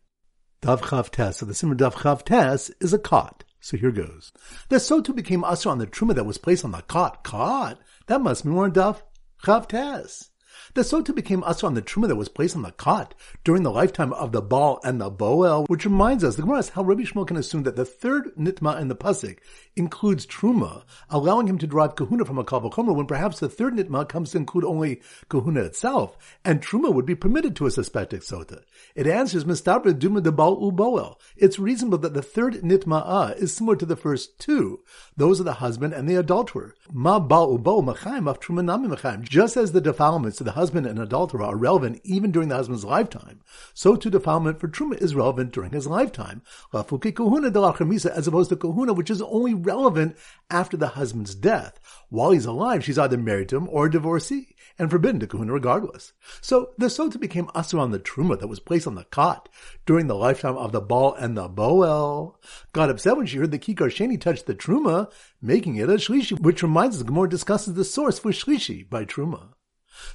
Dav 0.62 0.82
Chav 0.82 1.10
Tes, 1.10 1.38
so 1.38 1.46
the 1.46 1.54
Simon 1.54 1.78
Dav 1.78 1.96
Chav 1.96 2.24
Tes 2.24 2.70
is 2.80 2.94
a 2.94 3.00
cot. 3.00 3.44
So 3.60 3.78
here 3.78 3.92
goes. 3.92 4.32
The 4.70 4.78
sota 4.78 5.16
became 5.16 5.44
usher 5.44 5.70
on 5.70 5.78
the 5.78 5.88
truma 5.88 6.16
that 6.16 6.26
was 6.26 6.38
placed 6.38 6.66
on 6.66 6.72
the 6.72 6.82
cot. 6.82 7.24
Cot? 7.24 7.80
That 8.08 8.22
must 8.22 8.44
be 8.44 8.50
more 8.50 8.70
Dav 8.70 9.04
Chav 9.44 9.68
Tes. 9.68 10.31
The 10.74 10.82
sota 10.82 11.14
became 11.14 11.44
usher 11.44 11.68
on 11.68 11.74
the 11.74 11.82
truma 11.82 12.08
that 12.08 12.16
was 12.16 12.30
placed 12.30 12.56
on 12.56 12.62
the 12.62 12.72
cot 12.72 13.14
during 13.44 13.64
the 13.64 13.72
lifetime 13.72 14.14
of 14.14 14.32
the 14.32 14.42
Baal 14.42 14.80
and 14.84 15.00
the 15.00 15.12
Boel, 15.12 15.68
which 15.68 15.86
reminds 15.86 16.24
us, 16.24 16.36
the 16.36 16.42
Gemara 16.42 16.60
asks 16.60 16.76
how 16.76 16.84
Rabbi 16.84 17.04
Shmuel 17.04 17.28
can 17.28 17.38
assume 17.38 17.64
that 17.64 17.76
the 17.76 17.86
third 17.86 18.32
nitma 18.38 18.80
in 18.80 18.88
the 18.88 18.96
pasuk 18.96 19.38
includes 19.76 20.26
truma, 20.26 20.84
allowing 21.10 21.48
him 21.48 21.58
to 21.58 21.68
derive 21.68 21.96
kahuna 21.96 22.26
from 22.26 22.38
a 22.38 22.44
kavachomer 22.44 22.96
when 22.96 23.06
perhaps 23.06 23.40
the 23.40 23.50
third 23.50 23.74
nitma 23.74 24.08
comes 24.08 24.32
to 24.32 24.38
include 24.38 24.66
only 24.66 25.02
kahuna 25.30 25.62
itself, 25.62 26.18
and 26.44 26.62
truma 26.62 26.94
would 26.94 27.06
be 27.06 27.16
permitted 27.16 27.56
to 27.56 27.66
a 27.66 27.72
suspected 27.72 28.22
sota. 28.22 28.64
It 28.96 29.08
answers 29.08 29.46
mistabra 29.46 29.98
duma 29.98 30.22
de 30.22 30.32
Baal 30.32 30.60
u 30.62 30.72
Boel. 30.72 31.16
It's 31.38 31.60
reasonable 31.60 32.00
that 32.00 32.14
the 32.14 32.22
third 32.22 32.56
nitma 32.56 33.02
ah, 33.06 33.30
is 33.30 33.56
similar 33.56 33.76
to 33.78 33.86
the 33.86 33.96
first 33.96 34.40
two. 34.40 34.82
Those 35.16 35.40
are 35.40 35.46
the 35.46 35.54
husband 35.54 35.94
and 35.94 36.10
the 36.10 36.16
adulterer. 36.16 36.74
Ma 36.92 37.20
Baal 37.20 37.54
u 37.54 37.58
Boel 37.58 37.84
machayim 37.84 38.28
of 38.28 38.40
truma 38.40 38.64
nami 38.64 38.88
machayim. 38.88 39.22
Just 39.22 39.58
as 39.58 39.72
the 39.72 39.82
defilements 39.82 40.41
of 40.42 40.46
the 40.46 40.52
husband 40.52 40.86
and 40.86 41.00
adulterer 41.00 41.44
are 41.44 41.56
relevant 41.56 42.02
even 42.04 42.32
during 42.32 42.50
the 42.50 42.56
husband's 42.56 42.84
lifetime, 42.84 43.40
so 43.74 43.96
too 43.96 44.10
defilement 44.10 44.60
for 44.60 44.68
truma 44.68 45.02
is 45.02 45.16
relevant 45.16 45.54
during 45.54 45.72
his 45.72 45.88
lifetime. 45.88 46.42
Lafuki 46.74 47.16
kahuna 47.16 47.50
de 47.50 48.12
as 48.14 48.28
opposed 48.28 48.50
to 48.50 48.58
kahuna, 48.58 48.94
which 48.94 49.10
is 49.10 49.22
only 49.22 49.54
relevant 49.54 50.18
after 50.50 50.76
the 50.76 50.90
husband's 50.90 51.34
death. 51.36 51.80
While 52.10 52.32
he's 52.32 52.46
alive, 52.46 52.84
she's 52.84 53.00
either 53.00 53.18
married 53.18 53.50
to 53.50 53.58
him 53.58 53.70
or 53.70 53.86
a 53.86 53.92
divorcee, 53.92 54.56
and 54.78 54.90
forbidden 54.90 55.20
to 55.20 55.28
kahuna 55.28 55.54
regardless. 55.54 56.14
So 56.42 56.72
the 56.78 56.88
sota 56.88 57.20
became 57.20 57.48
asur 57.48 57.80
on 57.80 57.92
the 57.92 58.00
truma 58.00 58.40
that 58.40 58.48
was 58.48 58.60
placed 58.60 58.88
on 58.88 58.96
the 58.96 59.06
cot 59.06 59.48
during 59.86 60.08
the 60.08 60.16
lifetime 60.16 60.58
of 60.58 60.72
the 60.72 60.82
Baal 60.82 61.14
and 61.14 61.38
the 61.38 61.48
Boel. 61.48 62.36
Got 62.74 62.90
upset 62.90 63.18
when 63.18 63.28
she 63.28 63.38
heard 63.38 63.52
the 63.52 63.60
kikar 63.60 63.92
sheni 63.92 64.20
touch 64.20 64.44
the 64.44 64.56
truma, 64.56 65.12
making 65.42 65.76
it 65.76 65.90
a 65.90 65.94
shlishi, 65.94 66.40
which 66.40 66.64
reminds 66.64 66.98
us 66.98 67.04
Gemara 67.04 67.30
discusses 67.30 67.76
the 67.76 67.86
source 67.86 68.20
for 68.20 68.32
shlishi 68.32 68.90
by 68.90 69.06
truma. 69.06 69.50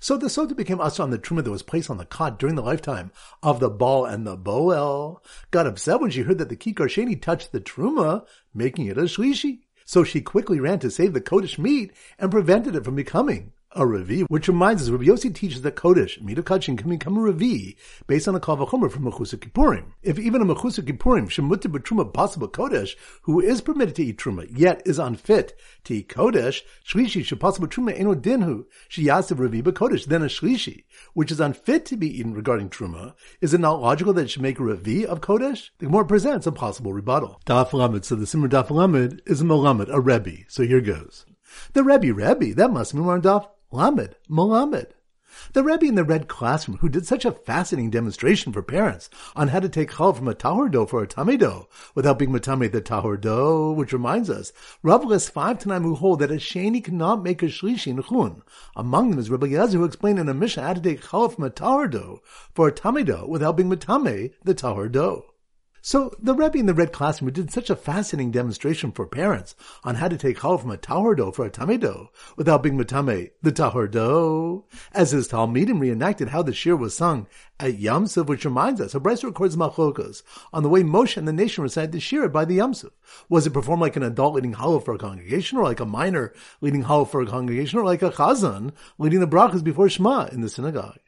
So 0.00 0.16
the 0.16 0.26
sota 0.26 0.56
became 0.56 0.80
usher 0.80 1.02
on 1.02 1.11
the 1.11 1.18
truma 1.18 1.45
that 1.45 1.50
was 1.50 1.62
placed 1.62 1.90
on 1.90 1.99
the 1.99 2.04
cot 2.04 2.38
during 2.38 2.54
the 2.54 2.62
lifetime 2.62 3.12
of 3.42 3.61
the 3.61 3.71
Baal 3.71 4.04
and 4.04 4.26
the 4.26 4.37
Boel. 4.37 5.18
Got 5.50 5.66
upset 5.66 6.00
when 6.00 6.11
she 6.11 6.23
heard 6.23 6.38
that 6.38 6.49
the 6.49 6.56
kikar 6.56 6.88
sheni 6.88 7.21
touched 7.21 7.52
the 7.52 7.61
truma, 7.61 8.26
making 8.54 8.87
it 8.87 8.99
a 8.99 9.02
shlishi. 9.02 9.61
So 9.85 10.02
she 10.02 10.21
quickly 10.21 10.59
ran 10.59 10.80
to 10.80 10.90
save 10.90 11.12
the 11.12 11.21
Kodesh 11.21 11.59
meat 11.59 11.92
and 12.18 12.30
prevented 12.30 12.75
it 12.75 12.85
from 12.85 12.97
becoming 12.97 13.52
a 13.76 13.85
Revi, 13.85 14.25
which 14.28 14.49
reminds 14.49 14.83
us, 14.83 14.88
Rabbi 14.88 15.04
Yossi 15.04 15.35
teaches 15.35 15.62
that 15.62 15.76
Kodesh, 15.76 16.21
Mida 16.21 16.42
Kachin, 16.42 16.78
can 16.78 16.88
become 16.88 17.16
a 17.16 17.33
Revi 17.33 17.76
based 18.06 18.26
on 18.26 18.35
a 18.35 18.40
Kavachomer 18.40 18.90
from 18.90 19.04
Mechusa 19.04 19.37
Kippurim. 19.37 19.92
If 20.02 20.18
even 20.18 20.42
a 20.42 20.47
Mechusa 20.47 20.83
Kippurim, 20.83 21.28
Shemutter 21.28 21.71
B'Truma 21.71 22.12
possible 22.12 22.49
Kodesh, 22.49 22.97
who 23.23 23.40
is 23.40 23.61
permitted 23.61 23.95
to 23.97 24.04
eat 24.04 24.18
Truma, 24.18 24.47
yet 24.50 24.83
is 24.87 24.99
unfit 24.99 25.59
to 25.85 25.95
eat 25.95 26.09
Kodesh, 26.09 26.62
Shlishi, 26.87 27.23
Shepassible 27.23 27.68
Truma, 27.68 27.99
Eno 27.99 28.14
Dinhu, 28.14 28.64
Shiyasav 28.88 29.37
Revi 29.37 29.62
Kodesh, 29.62 30.06
then 30.06 30.23
a 30.23 30.26
Shlishi, 30.26 30.85
which 31.12 31.30
is 31.30 31.40
unfit 31.40 31.85
to 31.87 31.97
be 31.97 32.18
eaten 32.18 32.35
regarding 32.35 32.71
Truma, 32.71 33.14
is 33.40 33.52
it 33.52 33.61
not 33.61 33.80
logical 33.80 34.12
that 34.14 34.23
it 34.23 34.30
should 34.30 34.42
make 34.42 34.59
a 34.59 34.62
Revi 34.62 35.04
of 35.04 35.21
Kodesh? 35.21 35.71
The 35.78 35.87
Gemara 35.87 36.06
presents 36.06 36.47
a 36.47 36.52
possible 36.52 36.92
rebuttal. 36.92 37.40
Daf 37.47 37.73
Lamed, 37.73 38.04
so 38.04 38.14
the 38.14 38.26
Simon 38.26 38.50
Daf 38.50 38.71
Lamed 38.71 39.23
is 39.26 39.40
a 39.40 39.45
Melamed, 39.45 39.88
a 39.92 40.00
Rebbe. 40.00 40.45
So 40.49 40.62
here 40.62 40.80
goes. 40.80 41.26
The 41.73 41.85
Rebbe, 41.85 42.12
Rebbe, 42.12 42.54
that 42.54 42.73
must 42.73 42.95
be 42.95 43.00
more 43.00 43.21
Daf 43.21 43.47
Lamed, 43.76 44.16
Mohammed. 44.26 44.95
The 45.52 45.62
Rebbe 45.62 45.85
in 45.85 45.97
the 45.97 46.02
red 46.02 46.28
classroom 46.28 46.78
who 46.78 46.88
did 46.88 47.04
such 47.04 47.26
a 47.26 47.33
fascinating 47.33 47.90
demonstration 47.90 48.50
for 48.50 48.62
parents 48.62 49.11
on 49.37 49.49
how 49.49 49.61
to 49.61 49.68
take 49.68 49.90
chal 49.90 50.14
from 50.14 50.28
a 50.28 50.35
tahor 50.35 50.71
dough 50.71 50.87
for 50.87 51.02
a 51.02 51.06
tummy 51.06 51.37
dough 51.37 51.68
without 51.95 52.18
being 52.18 52.33
matame 52.33 52.73
the 52.73 52.80
tahor 52.80 53.21
dough, 53.21 53.73
which 53.73 53.92
reminds 53.92 54.30
us, 54.30 54.50
Rav 54.83 55.04
lists 55.04 55.28
five 55.28 55.59
Tanaim 55.59 55.83
who 55.83 55.95
hold 55.95 56.21
that 56.21 56.30
a 56.30 56.37
sheni 56.37 56.83
cannot 56.83 57.23
make 57.23 57.42
a 57.42 57.49
shlishi 57.49 57.88
in 57.88 58.02
chun. 58.02 58.40
Among 58.75 59.11
them 59.11 59.18
is 59.18 59.28
Rabbi 59.28 59.49
Yezer 59.49 59.75
who 59.75 59.85
explained 59.85 60.21
in 60.21 60.30
a 60.30 60.33
Mishnah 60.33 60.62
how 60.62 60.73
to 60.73 60.80
take 60.80 61.02
chal 61.02 61.28
from 61.28 61.45
a 61.45 61.50
tahor 61.50 61.90
dough 61.90 62.23
for 62.54 62.68
a 62.68 62.73
tummy 62.73 63.04
dough 63.04 63.26
without 63.28 63.59
being 63.59 63.68
matame 63.68 64.33
the 64.42 64.54
tahor 64.54 64.90
dough. 64.90 65.26
So 65.87 66.11
the 66.19 66.35
Rebbe 66.35 66.59
in 66.59 66.66
the 66.66 66.75
red 66.75 66.90
classroom 66.90 67.33
did 67.33 67.52
such 67.52 67.71
a 67.71 67.76
fascinating 67.76 68.33
demonstration 68.33 68.90
for 68.90 69.07
parents 69.07 69.55
on 69.85 69.95
how 69.95 70.09
to 70.09 70.19
take 70.19 70.40
chal 70.40 70.59
from 70.59 70.73
a 70.73 70.76
tahor 70.76 71.16
dough 71.16 71.31
for 71.31 71.47
a 71.47 71.49
tamido 71.49 72.09
without 72.35 72.64
being 72.64 72.76
matame 72.76 73.31
the 73.40 73.52
tahor 73.52 73.88
dough, 73.88 74.64
as 74.90 75.12
his 75.12 75.28
Talmidim 75.28 75.78
reenacted 75.78 76.31
how 76.31 76.43
the 76.43 76.52
shir 76.52 76.75
was 76.75 76.97
sung 76.97 77.28
at 77.61 77.78
Yamsuf, 77.78 78.26
which 78.26 78.45
reminds 78.45 78.81
us, 78.81 78.95
Abreis 78.95 79.23
records 79.23 79.57
machokas 79.57 80.25
on 80.52 80.64
the 80.64 80.69
way 80.69 80.83
Moshe 80.83 81.16
and 81.16 81.28
the 81.28 81.33
nation 81.33 81.62
recited 81.62 81.93
the 81.93 82.00
shir 82.00 82.28
by 82.28 82.45
the 82.45 82.59
Yamsuf. 82.59 82.90
Was 83.28 83.47
it 83.47 83.52
performed 83.52 83.83
like 83.83 83.95
an 83.95 84.02
adult 84.02 84.35
leading 84.35 84.55
Hallel 84.55 84.85
for 84.85 84.95
a 84.95 84.99
congregation, 84.99 85.57
or 85.57 85.62
like 85.62 85.78
a 85.78 85.87
minor 85.87 86.35
leading 86.61 86.83
Hallel 86.83 87.09
for 87.09 87.21
a 87.23 87.26
congregation, 87.26 87.78
or 87.78 87.85
like 87.85 88.02
a 88.02 88.11
chazan 88.11 88.73
leading 88.99 89.21
the 89.21 89.28
brachas 89.28 89.62
before 89.62 89.88
Shema 89.88 90.31
in 90.33 90.40
the 90.40 90.49
synagogue? 90.49 90.99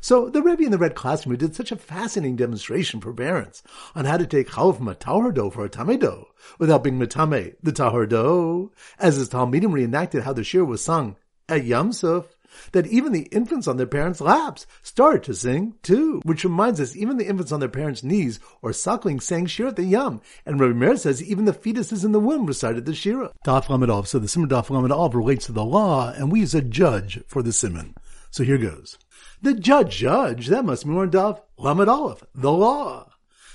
So 0.00 0.28
the 0.28 0.42
Rebbe 0.42 0.64
in 0.64 0.70
the 0.70 0.78
red 0.78 0.94
classroom 0.94 1.36
did 1.36 1.54
such 1.54 1.72
a 1.72 1.76
fascinating 1.76 2.36
demonstration 2.36 3.00
for 3.00 3.12
parents 3.12 3.62
on 3.94 4.04
how 4.04 4.16
to 4.16 4.26
take 4.26 4.50
chal 4.50 4.72
from 4.72 4.88
a 4.88 4.94
tahor 4.94 5.34
dough 5.34 5.50
for 5.50 5.64
a 5.64 5.70
tameh 5.70 6.00
dough 6.00 6.28
without 6.58 6.84
being 6.84 6.98
metame 6.98 7.54
the 7.62 7.72
tahor 7.72 8.08
dough, 8.08 8.72
as 8.98 9.16
his 9.16 9.28
Talmidim 9.28 9.72
reenacted 9.72 10.22
how 10.22 10.32
the 10.32 10.44
shir 10.44 10.64
was 10.64 10.82
sung 10.82 11.16
at 11.48 11.64
Yam 11.64 11.92
Suf, 11.92 12.36
that 12.72 12.86
even 12.86 13.12
the 13.12 13.28
infants 13.32 13.68
on 13.68 13.76
their 13.76 13.86
parents' 13.86 14.20
laps 14.20 14.66
started 14.82 15.22
to 15.24 15.34
sing 15.34 15.74
too, 15.82 16.20
which 16.24 16.44
reminds 16.44 16.80
us 16.80 16.96
even 16.96 17.16
the 17.16 17.26
infants 17.26 17.52
on 17.52 17.60
their 17.60 17.68
parents' 17.68 18.02
knees 18.02 18.40
or 18.62 18.72
suckling 18.72 19.20
sang 19.20 19.46
shir 19.46 19.68
at 19.68 19.76
the 19.76 19.84
yam. 19.84 20.20
And 20.44 20.60
Rabbi 20.60 20.72
Meir 20.72 20.96
says 20.96 21.22
even 21.22 21.44
the 21.44 21.52
fetuses 21.52 22.04
in 22.04 22.12
the 22.12 22.20
womb 22.20 22.46
recited 22.46 22.86
the 22.86 22.94
shira. 22.94 23.32
Daf 23.44 23.68
Lamed 23.68 24.08
So 24.08 24.18
the 24.18 24.28
simon 24.28 24.48
Daf 24.48 25.14
relates 25.14 25.46
to 25.46 25.52
the 25.52 25.64
law, 25.64 26.12
and 26.12 26.32
we 26.32 26.40
use 26.40 26.54
a 26.54 26.62
judge 26.62 27.22
for 27.26 27.42
the 27.42 27.52
simon. 27.52 27.94
So 28.30 28.44
here 28.44 28.58
goes. 28.58 28.98
The 29.42 29.52
judge, 29.52 29.98
judge, 29.98 30.46
that 30.46 30.64
must 30.64 30.86
be 30.86 30.90
Daf 30.90 31.42
Lamed 31.58 31.88
Aleph, 31.88 32.24
the 32.34 32.50
law. 32.50 33.10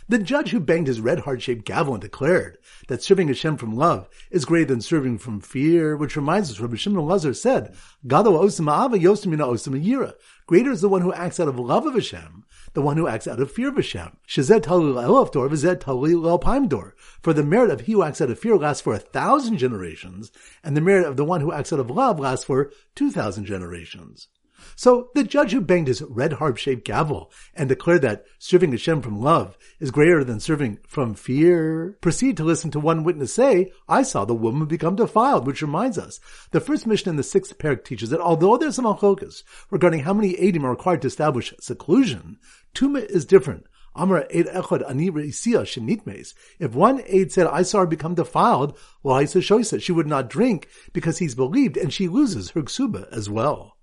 The 0.08 0.20
judge 0.20 0.52
who 0.52 0.60
banged 0.60 0.88
his 0.88 1.02
red 1.02 1.20
heart-shaped 1.20 1.66
gavel 1.66 1.94
and 1.94 2.02
declared 2.02 2.58
that 2.88 3.02
serving 3.02 3.30
Hashem 3.30 3.58
from 3.58 3.76
love 3.76 4.08
is 4.30 4.46
greater 4.46 4.66
than 4.66 4.82
serving 4.82 5.18
from 5.18 5.40
fear, 5.40 5.98
which 5.98 6.16
reminds 6.16 6.52
us, 6.52 6.60
Rabbi 6.60 6.76
Shimon 6.76 7.06
Lazar 7.06 7.34
said, 7.34 7.74
Gado 8.06 8.40
osim 8.40 8.68
ava 8.68 9.00
yosim 9.00 9.36
osim 9.38 9.84
yira. 9.84 10.14
Greater 10.46 10.72
is 10.72 10.82
the 10.82 10.90
one 10.90 11.02
who 11.02 11.14
acts 11.14 11.40
out 11.40 11.48
of 11.48 11.58
love 11.58 11.86
of 11.86 11.96
Hashem, 11.96 12.44
the 12.74 12.82
one 12.82 12.98
who 12.98 13.08
acts 13.08 13.28
out 13.28 13.40
of 13.40 13.52
fear 13.52 13.70
of 13.70 13.76
Hashem. 13.78 14.18
Shazet 14.28 14.62
talil 14.62 14.94
elaf 14.94 15.32
dor, 15.32 15.50
v'zet 15.50 15.78
talil 15.78 16.40
elpaim 16.40 16.68
dor. 16.70 16.94
For 17.22 17.34
the 17.34 17.44
merit 17.44 17.72
of 17.72 17.82
he 17.82 17.94
who 17.94 18.04
acts 18.04 18.22
out 18.22 18.30
of 18.30 18.38
fear 18.38 18.58
lasts 18.58 18.82
for 18.82 18.94
a 18.94 19.00
thousand 19.00 19.58
generations, 19.58 20.32
and 20.64 20.78
the 20.78 20.82
merit 20.82 21.08
of 21.08 21.16
the 21.18 21.26
one 21.26 21.42
who 21.42 21.54
acts 21.54 21.72
out 21.74 21.80
of 21.80 21.90
love 21.90 22.20
lasts 22.20 22.46
for 22.46 22.72
two 22.96 23.12
thousand 23.12 23.46
generations. 23.46 24.28
So 24.76 25.10
the 25.16 25.24
judge 25.24 25.52
who 25.52 25.62
banged 25.62 25.88
his 25.88 26.02
red 26.02 26.34
harp-shaped 26.34 26.86
gavel 26.86 27.32
and 27.54 27.70
declared 27.70 28.02
that 28.04 28.26
serving 28.40 28.72
Hashem 28.72 29.02
from 29.02 29.22
love 29.22 29.58
is 29.80 29.92
greater 29.92 30.24
than 30.24 30.40
serving 30.40 30.80
from 30.88 31.14
fear 31.14 31.98
proceeded 32.02 32.38
to 32.38 32.44
listen 32.44 32.72
to 32.72 32.80
one 32.80 33.04
witness 33.04 33.34
say, 33.34 33.72
I 33.88 34.04
saw 34.04 34.26
the 34.26 34.36
woman 34.36 34.68
become 34.68 34.96
defiled, 34.96 35.48
which 35.48 35.62
reminds 35.62 35.98
us, 35.98 36.20
the 36.52 36.60
first 36.60 36.86
Mishnah 36.86 37.12
in 37.12 37.16
the 37.16 37.24
sixth 37.24 37.58
parak 37.58 37.84
teaches 37.84 38.10
that 38.10 38.20
although 38.20 38.58
there's 38.58 38.76
some 38.76 38.86
achlokas 38.86 39.44
regarding 39.70 40.02
how 40.02 40.14
many 40.14 40.34
edim 40.34 40.64
are 40.64 40.72
required 40.72 41.02
to 41.02 41.08
establish 41.08 41.54
seclusion, 41.60 42.38
tuma 42.74 43.06
is 43.06 43.26
different. 43.26 43.66
Amar 43.94 44.26
Eid 44.34 44.48
Echad 44.48 44.90
Ani 44.90 45.10
Shenitmes. 45.10 46.34
If 46.60 46.74
one 46.74 47.02
aid 47.06 47.32
said, 47.32 47.48
I 47.48 47.64
saw 47.64 47.80
her 47.80 47.86
become 47.86 48.16
defiled, 48.16 48.78
well, 49.04 49.16
I 49.16 49.26
said 49.26 49.44
she 49.84 49.92
would 49.92 50.08
not 50.08 50.30
drink 50.30 50.70
because 50.94 51.18
he's 51.18 51.36
believed 51.36 51.76
and 51.76 51.92
she 51.92 52.08
loses 52.08 52.52
her 52.52 52.62
ksuba 52.62 53.12
as 53.12 53.30
well. 53.30 53.78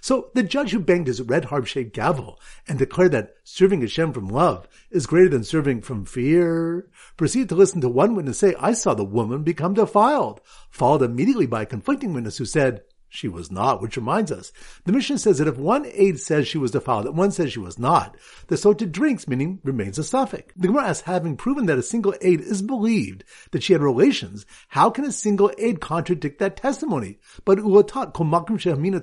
So 0.00 0.30
the 0.34 0.42
judge 0.42 0.72
who 0.72 0.80
banged 0.80 1.06
his 1.06 1.20
red 1.22 1.46
harp-shaped 1.46 1.94
gavel 1.94 2.40
and 2.68 2.78
declared 2.78 3.12
that 3.12 3.34
serving 3.44 3.80
Hashem 3.80 4.12
from 4.12 4.28
love 4.28 4.68
is 4.90 5.06
greater 5.06 5.28
than 5.28 5.44
serving 5.44 5.82
from 5.82 6.04
fear 6.04 6.88
proceeded 7.16 7.48
to 7.50 7.54
listen 7.54 7.80
to 7.80 7.88
one 7.88 8.14
witness 8.14 8.38
say, 8.38 8.54
I 8.58 8.72
saw 8.72 8.94
the 8.94 9.04
woman 9.04 9.42
become 9.42 9.74
defiled, 9.74 10.40
followed 10.70 11.02
immediately 11.02 11.46
by 11.46 11.62
a 11.62 11.66
conflicting 11.66 12.12
witness 12.12 12.38
who 12.38 12.44
said, 12.44 12.82
she 13.14 13.28
was 13.28 13.50
not, 13.50 13.80
which 13.80 13.96
reminds 13.96 14.32
us, 14.32 14.52
the 14.84 14.92
Mishnah 14.92 15.18
says 15.18 15.38
that 15.38 15.46
if 15.46 15.56
one 15.56 15.86
aide 15.86 16.18
says 16.18 16.48
she 16.48 16.58
was 16.58 16.72
defiled 16.72 17.06
and 17.06 17.16
one 17.16 17.30
says 17.30 17.52
she 17.52 17.60
was 17.60 17.78
not, 17.78 18.16
the 18.48 18.56
sota 18.56 18.90
drinks, 18.90 19.28
meaning 19.28 19.60
remains 19.62 19.98
a 19.98 20.02
safek. 20.02 20.50
The 20.56 20.66
Gemara 20.66 20.88
asks, 20.88 21.06
having 21.06 21.36
proven 21.36 21.66
that 21.66 21.78
a 21.78 21.82
single 21.82 22.14
aide 22.20 22.40
is 22.40 22.60
believed 22.60 23.22
that 23.52 23.62
she 23.62 23.72
had 23.72 23.82
relations, 23.82 24.44
how 24.68 24.90
can 24.90 25.04
a 25.04 25.12
single 25.12 25.52
aide 25.58 25.80
contradict 25.80 26.40
that 26.40 26.56
testimony? 26.56 27.18
But 27.44 27.58
ulatat 27.58 28.14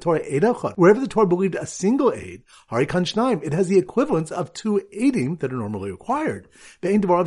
Torah 0.02 0.74
wherever 0.76 1.00
the 1.00 1.08
Torah 1.08 1.28
believed 1.28 1.56
a 1.56 1.66
single 1.66 2.12
aide, 2.12 2.44
hari 2.68 2.84
it 2.84 3.54
has 3.54 3.70
the 3.70 3.78
equivalence 3.78 4.30
of 4.30 4.52
two 4.54 4.82
aidim 4.94 5.40
that 5.40 5.54
are 5.54 5.58
normally 5.58 5.90
required. 5.90 6.50
Therefore, 6.82 7.24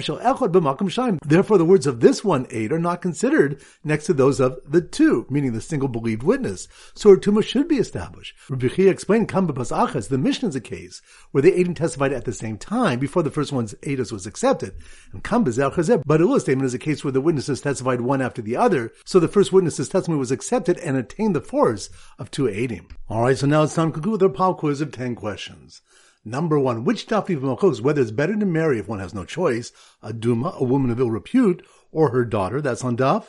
the 1.58 1.64
words 1.64 1.86
of 1.86 2.00
this 2.00 2.22
one 2.22 2.46
aide 2.50 2.72
are 2.72 2.78
not 2.78 3.00
considered 3.00 3.62
next 3.82 4.04
to 4.04 4.12
those 4.12 4.38
of 4.38 4.58
the 4.66 4.82
two, 4.82 5.26
meaning 5.30 5.52
the 5.52 5.62
single 5.62 5.88
believed 5.88 6.22
witness 6.22 6.68
so 6.94 7.10
her 7.10 7.16
tumah 7.16 7.42
should 7.42 7.68
be 7.68 7.76
established. 7.76 8.34
Rabbi 8.48 8.68
Chia 8.68 8.90
explained, 8.90 9.28
Kamba 9.28 9.52
Achas, 9.52 10.08
the 10.08 10.18
Mishnah 10.18 10.48
is 10.48 10.56
a 10.56 10.60
case 10.60 11.02
where 11.30 11.42
the 11.42 11.52
Eidim 11.52 11.76
testified 11.76 12.12
at 12.12 12.24
the 12.24 12.32
same 12.32 12.58
time 12.58 12.98
before 12.98 13.22
the 13.22 13.30
first 13.30 13.52
one's 13.52 13.74
Eidos 13.82 14.12
was 14.12 14.26
accepted. 14.26 14.74
And 15.12 15.22
Kamba 15.22 15.50
Zeh 15.50 16.02
but 16.06 16.20
Ula 16.20 16.40
statement 16.40 16.66
is 16.66 16.74
a 16.74 16.78
case 16.78 17.04
where 17.04 17.12
the 17.12 17.20
witnesses 17.20 17.60
testified 17.60 18.00
one 18.00 18.22
after 18.22 18.42
the 18.42 18.56
other, 18.56 18.92
so 19.04 19.18
the 19.18 19.28
first 19.28 19.52
witness's 19.52 19.88
testimony 19.88 20.18
was 20.18 20.30
accepted 20.30 20.78
and 20.78 20.96
attained 20.96 21.34
the 21.34 21.40
force 21.40 21.90
of 22.18 22.30
two 22.30 22.44
Eidim. 22.44 22.90
Alright, 23.10 23.38
so 23.38 23.46
now 23.46 23.62
it's 23.62 23.74
time 23.74 23.92
to 23.92 24.00
conclude 24.00 24.22
our 24.22 24.28
pop 24.28 24.58
quiz 24.58 24.80
of 24.80 24.92
10 24.92 25.14
questions. 25.14 25.82
Number 26.24 26.58
one, 26.58 26.84
which 26.84 27.06
Dafi 27.06 27.38
Malchus, 27.38 27.82
whether 27.82 28.00
it's 28.00 28.10
better 28.10 28.34
to 28.34 28.46
marry 28.46 28.78
if 28.78 28.88
one 28.88 28.98
has 28.98 29.12
no 29.12 29.26
choice, 29.26 29.72
a 30.02 30.12
Duma, 30.12 30.54
a 30.56 30.64
woman 30.64 30.90
of 30.90 30.98
ill 30.98 31.10
repute, 31.10 31.62
or 31.92 32.10
her 32.10 32.24
daughter, 32.24 32.62
that's 32.62 32.82
on 32.82 32.96
Daf. 32.96 33.28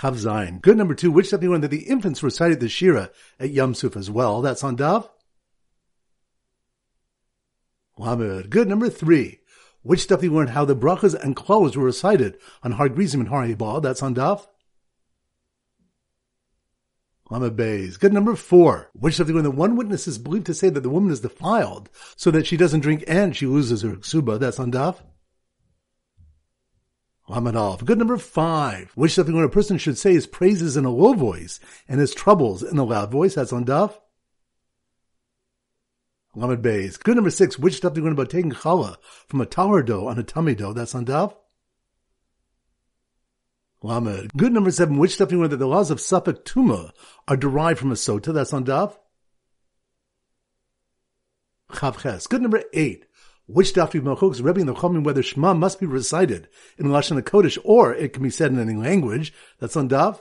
Chav 0.00 0.14
Zayin. 0.14 0.62
Good 0.62 0.78
number 0.78 0.94
two, 0.94 1.10
which 1.10 1.30
learned 1.30 1.62
that 1.62 1.70
the 1.70 1.82
infants 1.82 2.22
recited 2.22 2.58
the 2.58 2.70
Shira 2.70 3.10
at 3.38 3.50
Yam 3.50 3.74
Suf 3.74 3.96
as 3.98 4.10
well? 4.10 4.40
That's 4.40 4.64
on 4.64 4.76
Dav. 4.76 5.10
Lamed. 7.98 8.48
Good 8.48 8.66
number 8.66 8.88
three. 8.88 9.40
Which 9.82 10.00
stuff 10.00 10.22
you 10.22 10.32
learned 10.32 10.50
how 10.50 10.64
the 10.64 10.74
brachas 10.74 11.14
and 11.14 11.36
klaus 11.36 11.76
were 11.76 11.84
recited 11.84 12.38
on 12.62 12.72
Har 12.72 12.88
Grizim 12.88 13.20
and 13.20 13.28
Har 13.28 13.44
Ebal? 13.44 13.82
That's 13.82 14.02
on 14.02 14.14
Dav. 14.14 14.48
Lamed 17.28 17.56
Bays. 17.56 17.98
Good 17.98 18.14
number 18.14 18.36
four. 18.36 18.88
Which 18.94 19.14
stuff 19.16 19.28
you 19.28 19.34
learned 19.34 19.46
that 19.46 19.50
one 19.50 19.76
witness 19.76 20.08
is 20.08 20.16
believed 20.16 20.46
to 20.46 20.54
say 20.54 20.70
that 20.70 20.80
the 20.80 20.88
woman 20.88 21.12
is 21.12 21.20
defiled 21.20 21.90
so 22.16 22.30
that 22.30 22.46
she 22.46 22.56
doesn't 22.56 22.80
drink 22.80 23.04
and 23.06 23.36
she 23.36 23.44
loses 23.44 23.82
her 23.82 23.90
ksuba? 23.90 24.40
That's 24.40 24.58
on 24.58 24.70
Dav. 24.70 25.02
Lamed 27.30 27.86
Good 27.86 27.98
number 27.98 28.16
five. 28.16 28.90
Which 28.96 29.12
something 29.14 29.36
when 29.36 29.44
a 29.44 29.48
person 29.48 29.78
should 29.78 29.96
say 29.96 30.12
his 30.12 30.26
praises 30.26 30.76
in 30.76 30.84
a 30.84 30.90
low 30.90 31.12
voice 31.12 31.60
and 31.88 32.00
his 32.00 32.12
troubles 32.12 32.64
in 32.64 32.76
a 32.76 32.82
loud 32.82 33.12
voice. 33.12 33.36
That's 33.36 33.52
on 33.52 33.64
Daf. 33.64 33.94
Lamed 36.34 36.60
Bays. 36.60 36.96
Good 36.96 37.14
number 37.14 37.30
six. 37.30 37.56
Which 37.56 37.76
stuff 37.76 37.96
you 37.96 38.02
learn 38.02 38.14
about 38.14 38.30
taking 38.30 38.50
challah 38.50 38.96
from 39.28 39.40
a 39.40 39.46
tahor 39.46 39.86
dough 39.86 40.08
on 40.08 40.18
a 40.18 40.24
tummy 40.24 40.56
dough? 40.56 40.72
That's 40.72 40.94
on 40.96 41.06
Daf. 41.06 41.36
Lamed. 43.80 44.32
Good 44.36 44.52
number 44.52 44.72
seven. 44.72 44.98
Which 44.98 45.14
stuff 45.14 45.30
you 45.30 45.38
know 45.38 45.46
that 45.46 45.56
the 45.56 45.68
laws 45.68 45.92
of 45.92 45.98
Safek 45.98 46.42
Tuma 46.42 46.90
are 47.28 47.36
derived 47.36 47.78
from 47.78 47.92
a 47.92 47.94
sota? 47.94 48.34
That's 48.34 48.52
on 48.52 48.64
Daf. 48.64 48.96
Chavches. 51.70 52.28
Good 52.28 52.42
number 52.42 52.64
eight. 52.72 53.06
Which 53.52 53.74
daf 53.74 53.94
you 53.94 54.02
machokes 54.02 54.44
Rebbe 54.44 54.60
and 54.60 54.68
the 54.68 54.74
Chomim 54.74 55.02
whether 55.02 55.22
Shema 55.22 55.54
must 55.54 55.80
be 55.80 55.86
recited 55.86 56.48
in 56.78 56.86
Lashon 56.86 57.20
Kodesh 57.22 57.58
or 57.64 57.92
it 57.92 58.12
can 58.12 58.22
be 58.22 58.30
said 58.30 58.52
in 58.52 58.60
any 58.60 58.74
language? 58.74 59.32
That's 59.58 59.76
on 59.76 59.88
Daf. 59.88 60.20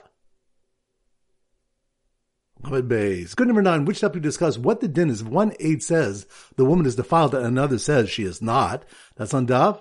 Good 3.35 3.47
number 3.47 3.61
nine. 3.61 3.85
Which 3.85 4.01
daf 4.01 4.15
we 4.15 4.19
discuss 4.19 4.57
what 4.57 4.81
the 4.81 4.87
din 4.87 5.09
is 5.09 5.23
one 5.23 5.53
aide 5.59 5.83
says 5.83 6.25
the 6.55 6.65
woman 6.65 6.85
is 6.85 6.95
defiled 6.95 7.35
and 7.35 7.45
another 7.45 7.77
says 7.77 8.09
she 8.09 8.23
is 8.23 8.41
not? 8.41 8.83
That's 9.15 9.33
on 9.33 9.47
Daf. 9.47 9.79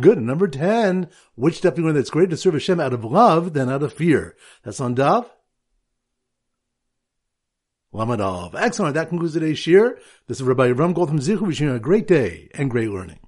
Good. 0.00 0.18
Number 0.18 0.48
10. 0.48 1.08
Which 1.34 1.60
daf 1.60 1.76
you 1.76 1.84
learn 1.84 1.94
that's 1.94 2.10
great 2.10 2.30
to 2.30 2.36
serve 2.36 2.54
Hashem 2.54 2.80
out 2.80 2.94
of 2.94 3.04
love 3.04 3.52
than 3.52 3.68
out 3.68 3.82
of 3.82 3.92
fear? 3.92 4.34
That's 4.62 4.80
on 4.80 4.96
Daf. 4.96 5.28
Aleph. 7.98 8.54
Excellent. 8.54 8.94
That 8.94 9.08
concludes 9.08 9.32
today's 9.32 9.58
shir. 9.58 9.98
This 10.26 10.38
is 10.38 10.42
Rabbi 10.42 10.68
Ram 10.70 10.92
Gold 10.92 11.08
from 11.08 11.18
Zichu 11.18 11.40
wishing 11.40 11.68
you 11.68 11.74
a 11.74 11.80
great 11.80 12.06
day 12.06 12.50
and 12.54 12.70
great 12.70 12.90
learning. 12.90 13.18